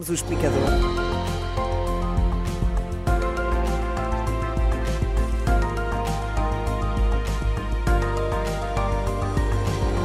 [0.00, 1.09] Abrimos o explicador.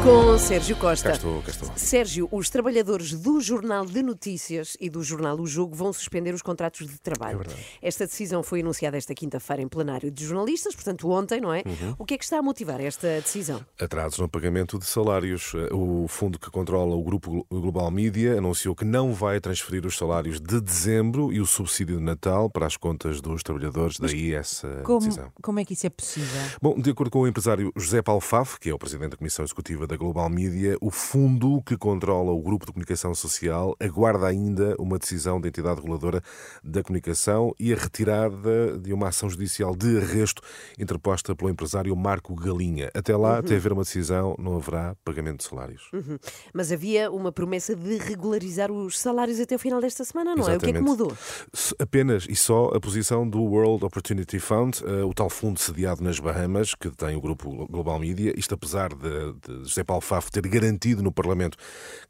[0.06, 1.10] Com Sérgio Costa.
[1.10, 1.72] Cá estou, cá estou.
[1.76, 6.44] Sérgio, os trabalhadores do Jornal de Notícias e do Jornal O Jogo vão suspender os
[6.44, 7.42] contratos de trabalho.
[7.82, 11.64] É esta decisão foi anunciada esta quinta-feira em plenário de jornalistas, portanto ontem, não é?
[11.66, 11.96] Uhum.
[11.98, 13.66] O que é que está a motivar esta decisão?
[13.80, 15.54] Atrasos no pagamento de salários.
[15.72, 20.40] O fundo que controla o grupo Global Media anunciou que não vai transferir os salários
[20.40, 25.00] de dezembro e o subsídio de Natal para as contas dos trabalhadores, daí essa Como,
[25.00, 25.32] decisão.
[25.42, 26.42] como é que isso é possível?
[26.62, 29.44] Bom, de acordo com o empresário José Paulo Faf, que é o presidente da Comissão
[29.44, 34.76] Executiva da Global Media, o fundo que controla o grupo de comunicação social aguarda ainda
[34.80, 36.22] uma decisão da entidade reguladora
[36.64, 40.42] da comunicação e a retirada de uma ação judicial de arresto
[40.80, 42.90] interposta pelo empresário Marco Galinha.
[42.94, 45.90] Até lá, até haver uma decisão, não haverá pagamento de salários.
[45.94, 46.18] Uhum.
[46.54, 50.58] Mas havia uma promessa de regularizar os salários até o final desta semana, não é?
[50.58, 51.00] O que é que Exatamente.
[51.00, 51.18] mudou?
[51.80, 56.20] Apenas e só a posição do World Opportunity Fund, eh, o tal fundo sediado nas
[56.20, 60.46] Bahamas, que tem o grupo Global Media, isto apesar de, de José Paulo Fafo ter
[60.48, 61.58] garantido no Parlamento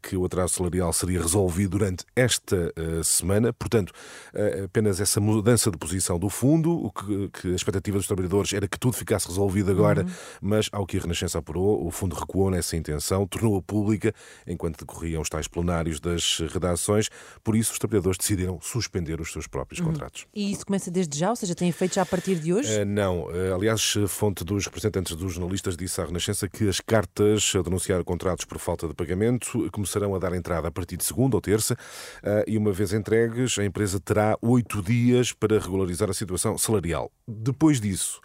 [0.02, 3.52] que o atraso salarial seria resolvido durante esta eh, semana.
[3.52, 3.92] Portanto,
[4.32, 8.52] eh, apenas essa mudança de posição do fundo, o que, que a expectativa dos trabalhadores
[8.52, 10.06] era que tudo ficasse resolvido agora,
[10.40, 14.14] mas ao que a Renascença apurou, o fundo recuou nessa intenção, tornou-a pública
[14.46, 17.08] enquanto decorriam os tais plenários das redações.
[17.44, 20.26] Por isso, os trabalhadores decidiram suspender os seus próprios contratos.
[20.34, 22.72] E isso começa desde já, ou seja, tem efeito já a partir de hoje?
[22.72, 28.02] Eh, não, aliás, fonte dos representantes dos jornalistas disse à Renascença que as cartas denunciar
[28.04, 31.76] contratos por falta de pagamento começarão a dar entrada a partir de segunda ou terça
[32.22, 37.10] eh, e, uma vez entregues, a empresa terá oito dias para regularizar a situação salarial.
[37.28, 38.20] Depois disso,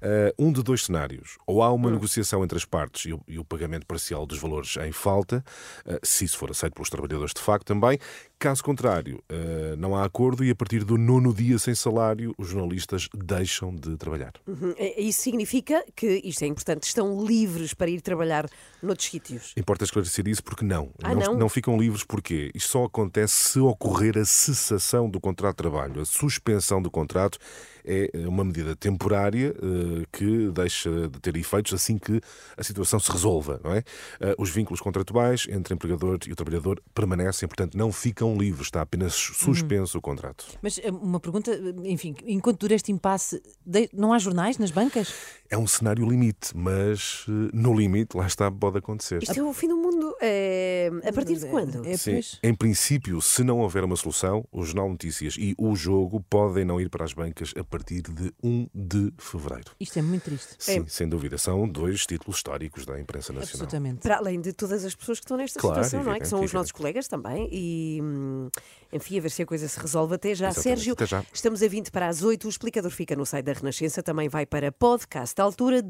[0.00, 1.36] eh, um de dois cenários.
[1.46, 5.44] Ou há uma negociação entre as partes e o, pagamento parcial dos valores em falta,
[5.84, 7.98] eh, se isso for aceito pelos trabalhadores de facto também.
[8.38, 12.48] Caso contrário, eh, não há acordo e a partir do nono dia sem salário, os
[12.48, 14.32] jornalistas deixam de trabalhar.
[14.46, 14.74] Uhum.
[14.96, 18.48] Isso significa que, isto é importante, estão livres para ir trabalhar
[18.82, 19.52] noutros sítios.
[19.56, 20.90] Importa esclarecer isso porque não.
[21.02, 21.48] Ah, não?
[21.48, 26.00] ficam livres porque isto só acontece se ocorrer a cessação do contrato de trabalho.
[26.00, 27.38] A suspensão do contrato
[27.86, 32.20] é uma medida temporária eh, que deixa de ter efeitos assim que
[32.56, 33.60] a situação se resolva.
[33.62, 33.84] Não é?
[34.20, 38.66] Eh, Os vínculos contratuais entre o empregador e o trabalhador permanecem, portanto, não ficam livres.
[38.66, 40.46] Está apenas suspenso o contrato.
[40.60, 41.52] Mas eh, uma pergunta,
[41.84, 43.40] enfim, enquanto dura este impasse,
[43.92, 45.14] não há jornais nas bancas?
[45.48, 49.22] É um cenário limite, mas no limite, lá está, pode acontecer.
[49.22, 50.14] Isto é o fim do mundo.
[50.20, 50.90] É...
[51.04, 51.86] A partir de quando?
[51.86, 52.20] É, Sim.
[52.42, 56.80] Em princípio, se não houver uma solução, o Jornal Notícias e o jogo podem não
[56.80, 59.72] ir para as bancas a partir de 1 de fevereiro.
[59.80, 60.54] Isto é muito triste.
[60.58, 61.38] Sim, sem dúvida.
[61.38, 63.42] São dois títulos históricos da imprensa nacional.
[63.64, 64.00] Absolutamente.
[64.00, 66.20] Para além de todas as pessoas que estão nesta Claro, situação, não é?
[66.20, 67.48] Que são os evidente, nossos colegas também.
[67.52, 68.48] E, hum,
[68.92, 70.48] enfim, a ver se a coisa se resolve até já.
[70.48, 71.24] Exatamente, Sérgio, até já.
[71.32, 72.46] estamos a 20 para as 8.
[72.46, 74.02] O explicador fica no site da Renascença.
[74.02, 75.88] Também vai para podcast à altura de.